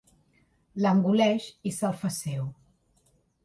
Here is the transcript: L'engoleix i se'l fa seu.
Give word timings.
L'engoleix 0.83 1.51
i 1.73 1.77
se'l 1.77 1.95
fa 2.03 2.13
seu. 2.19 2.51